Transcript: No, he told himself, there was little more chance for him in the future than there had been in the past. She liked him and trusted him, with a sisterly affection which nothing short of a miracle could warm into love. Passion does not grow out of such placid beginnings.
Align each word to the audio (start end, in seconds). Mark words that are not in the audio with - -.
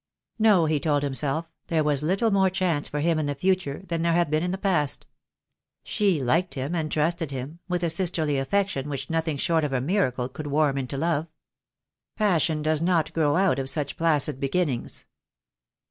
No, 0.39 0.65
he 0.65 0.79
told 0.79 1.03
himself, 1.03 1.51
there 1.67 1.83
was 1.83 2.01
little 2.01 2.31
more 2.31 2.49
chance 2.49 2.89
for 2.89 3.01
him 3.01 3.19
in 3.19 3.27
the 3.27 3.35
future 3.35 3.83
than 3.87 4.01
there 4.01 4.13
had 4.15 4.31
been 4.31 4.41
in 4.41 4.49
the 4.49 4.57
past. 4.57 5.05
She 5.83 6.23
liked 6.23 6.55
him 6.55 6.73
and 6.73 6.91
trusted 6.91 7.29
him, 7.29 7.59
with 7.69 7.83
a 7.83 7.89
sisterly 7.91 8.39
affection 8.39 8.89
which 8.89 9.11
nothing 9.11 9.37
short 9.37 9.63
of 9.63 9.73
a 9.73 9.79
miracle 9.79 10.27
could 10.27 10.47
warm 10.47 10.79
into 10.79 10.97
love. 10.97 11.27
Passion 12.17 12.63
does 12.63 12.81
not 12.81 13.13
grow 13.13 13.35
out 13.35 13.59
of 13.59 13.69
such 13.69 13.95
placid 13.95 14.39
beginnings. 14.39 15.05